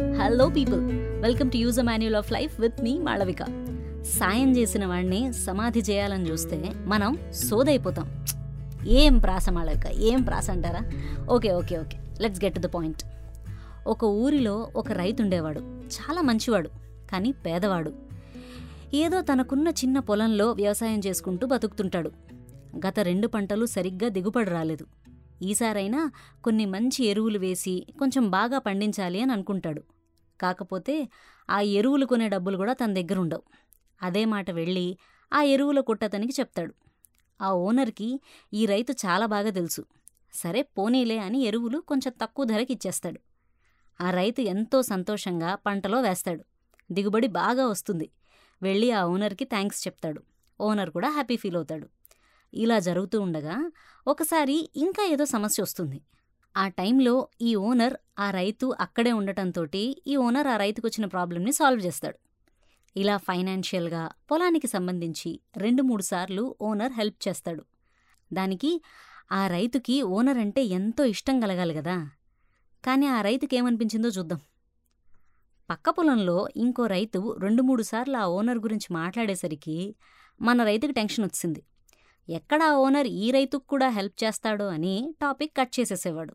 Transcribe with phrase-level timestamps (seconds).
[0.00, 0.80] Hello people
[1.22, 3.42] welcome to use a manual of life with me Malavika
[4.02, 8.24] సాయం చేసిన వాడిని సమాధి చేయాలని చూస్తే మనం సోదైపోతాం.
[8.86, 9.86] ఏం ప్రాస మాళవిక?
[9.86, 10.90] ఏం ప్రాస అంటారా?
[11.30, 11.98] Okay okay okay.
[12.20, 13.02] Let's get to the point
[13.86, 15.60] ఒక ఊరిలో ఒక రైతు ఉండేవాడు.
[15.96, 16.70] చాలా మంచివాడు
[17.10, 17.92] కానీ పేదవాడు.
[18.94, 22.12] ఏదో తనకున్న చిన్న పొలంలో వ్యవసాయం చేసుకుంటూ బతుకుతుంటాడు.
[22.86, 24.86] గత రెండు పంటలు సరిగ్గా దిగుబడి రాలేదు.
[25.42, 26.10] ఈసారైనా
[26.44, 29.82] కొన్ని మంచి ఎరువులు వేసి కొంచెం బాగా పండించాలి అని అనుకుంటాడు.
[30.40, 31.08] కాకపోతే
[31.50, 33.42] ఆ ఎరువులు కొనే డబ్బులు కూడా తన దగ్గర ఉండవు
[34.02, 34.98] అదే మాట వెళ్ళి
[35.32, 36.74] ఆ ఎరువుల కుట్టతనికి చెప్తాడు.
[37.42, 38.20] ఆ ఓనర్కి
[38.52, 39.84] ఈ రైతు చాలా బాగా తెలుసు.
[40.32, 43.20] సరే పోనీలే అని ఎరువులు కొంచెం తక్కువ ధరకి ఇచ్చేస్తాడు.
[44.00, 46.44] ఆ రైతు ఎంతో సంతోషంగా పంటలో వేస్తాడు.
[46.92, 48.10] దిగుబడి బాగా వస్తుంది.
[48.62, 50.22] వెళ్ళి ఆ ఓనర్కి థ్యాంక్స్ చెప్తాడు.
[50.60, 51.88] ఓనర్ కూడా హ్యాపీ ఫీల్ అవుతాడు.
[52.56, 53.70] ఇలా జరుగుతూ ఉండగా
[54.06, 56.02] ఒకసారి ఇంకా ఏదో సమస్య వస్తుంది.
[56.56, 59.66] ఆ టైంలో ఈ ఓనర్ ఆ రైతు అక్కడే ఉండటంతో
[60.06, 62.18] ఈ ఓనర్ ఆ రైతుకు వచ్చిన ప్రాబ్లమ్ని సాల్వ్ చేస్తాడు.
[62.96, 67.64] ఇలా ఫైనాన్షియల్గా పొలానికి సంబంధించి రెండు మూడు సార్లు ఓనర్ హెల్ప్ చేస్తాడు.
[68.32, 68.82] దానికి
[69.32, 72.10] ఆ రైతుకి ఓనర్ అంటే ఎంతో ఇష్టం కలగాలి కదా.
[72.84, 74.40] కానీ ఆ రైతుకి ఏమనిపించిందో చూద్దాం.
[75.70, 79.94] పక్క పొలంలో ఇంకో రైతు రెండు మూడు సార్లు ఆ ఓనర్ గురించి మాట్లాడేసరికి
[80.42, 81.62] మన రైతుకి టెన్షన్ వచ్చింది
[82.28, 86.34] ఎక్కడ ఆ ఓనర్ ఈ రైతుకు కూడా హెల్ప్ చేస్తాడో అని టాపిక్ కట్ చేసేసేవాడు.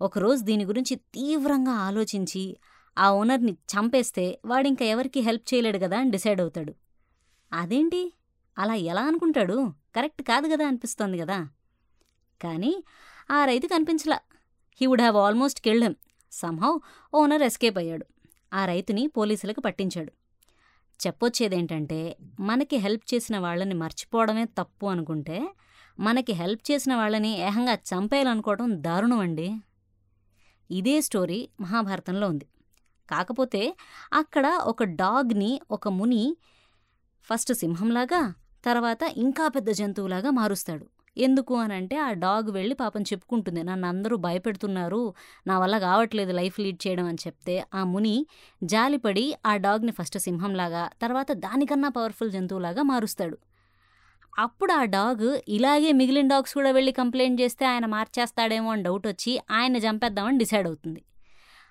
[0.00, 2.56] ఒకరోజు దీని గురించి తీవ్రంగా ఆలోచించి
[2.98, 6.74] ఆ ఓనర్ని చంపేస్తే వాడింక ఎవరికి హెల్ప్ చేయలేడు కదా అని డిసైడ్ అవుతాడు.
[7.52, 8.12] అదేంటి?
[8.58, 9.72] అలా ఎలా అనుకుంటాడు?
[9.96, 11.48] కరెక్ట్ కాదు కదా అనిపిస్తోంది కదా.
[12.42, 12.84] కానీ
[13.30, 14.18] ఆ రైతు కనిపించలా.
[14.80, 15.94] He would have almost killed him
[16.32, 16.78] somehow
[17.14, 18.06] owner escape అయ్యాడు.
[18.54, 20.12] ఆ రైతుని పోలీసులకు పట్టించాడు.
[21.06, 25.54] చెప్పొచ్చేదేంటంటే మనకి హెల్ప్ చేసిన వాళ్ళని మర్చిపోవడమే తప్పు అనుకుంటే
[26.00, 29.56] మనకి హెల్ప్ చేసిన వాళ్ళని ఏహంగా చంపేయాలనుకోవడం దారుణం అండి.
[30.70, 32.46] ఇదే స్టోరీ మహాభారతంలో ఉంది.
[33.10, 33.76] కాకపోతే
[34.12, 36.36] అక్కడ ఒక డాగ్ని ఒక ముని
[37.22, 38.34] ఫస్ట్ సింహంలాగా
[38.64, 40.86] తర్వాత ఇంకా పెద్ద జంతువులాగా మారుస్తాడు.
[41.18, 43.62] ఎందుకు అని అంటే ఆ డాగ్ వెళ్ళి పాపం చెప్పుకుంటుంది.
[43.62, 45.14] నన్ను అందరూ భయపెడుతున్నారు.
[45.46, 48.26] నా వల్ల కావట్లేదు లైఫ్ లీడ్ చేయడం అని చెప్తే ఆ ముని
[48.64, 53.38] జాలిపడి ఆ డాగ్ని ఫస్ట్ సింహంలాగా తర్వాత దానికన్నా పవర్ఫుల్ జంతువులాగా మారుస్తాడు.
[54.38, 59.40] అప్పుడు ఆ డాగ్ ఇలాగే మిగిలిన డాగ్స్ కూడా వెళ్ళి కంప్లైంట్ చేస్తే ఆయన మార్చేస్తాడేమో అని డౌట్ వచ్చి
[59.50, 61.02] ఆయన చంపేద్దామని డిసైడ్ అవుతుంది.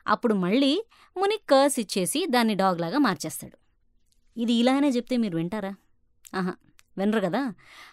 [0.07, 0.83] అప్పుడు మళ్ళీ
[1.17, 3.57] ముని కర్స్ ఇచ్చేసి దాన్ని డాగ్ లాగా మార్చేస్తాడు.
[4.39, 5.75] ఇది ఇలానే చెప్తే మీరు వింటారా?
[6.35, 6.53] ఆహా.
[6.99, 7.49] వినరు కదా?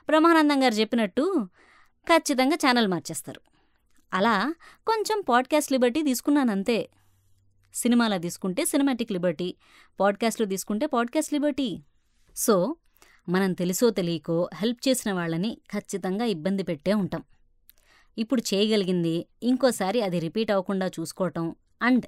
[0.07, 1.49] బ్రహ్మానందం గారు చెప్పినట్టు
[2.07, 3.41] ఖచ్చితంగా ఛానల్ మార్చేస్తారు.
[4.15, 4.55] అలా
[4.87, 6.91] కొంచెం పాడ్కాస్ట్ లిబర్టీ తీసుకున్నానంతే.
[7.75, 9.57] సినిమాలో తీసుకుంటే సినిమాటిక్ లిబర్టీ
[10.01, 11.83] పాడ్కాస్ట్లో తీసుకుంటే పాడ్కాస్ట్ లిబర్టీ.
[12.37, 12.77] సో
[13.29, 17.23] మనం తెలుసో తెలియకో హెల్ప్ చేసిన వాళ్ళని ఖచ్చితంగా ఇబ్బంది పెట్టే ఉంటాం.
[18.19, 22.07] ఇప్పుడు చేయగలిగింది ఇంకోసారి అది రిపీట్ అవ్వకుండా చూసుకోవటం అండ్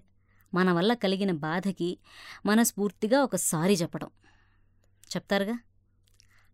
[0.54, 1.98] మన వల్ల కలిగిన బాధకి
[2.46, 4.08] మనస్ఫూర్తిగా ఒక సారీ చెప్పడం
[5.16, 5.58] చెప్తారుగా?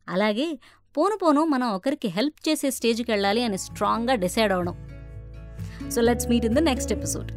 [0.09, 0.59] అలాగే
[0.97, 4.89] పోను పోను మనం ఒకరికి హెల్ప్ చేసే స్టేజ్కి వెళ్ళాలి అని స్ట్రాంగ్గా డిసైడ్ అవడం
[5.91, 7.33] so let's meet in the next episode.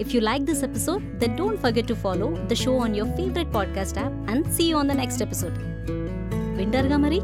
[0.00, 3.54] If you like this episode the don't forget to follow the show on your favourite
[3.54, 5.54] podcast app and see on the next episode
[6.58, 7.22] వింటర్గా మరి?